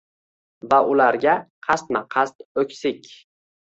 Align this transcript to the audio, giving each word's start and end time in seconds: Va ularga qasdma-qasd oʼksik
Va 0.71 0.79
ularga 0.93 1.35
qasdma-qasd 1.67 2.43
oʼksik 2.63 3.13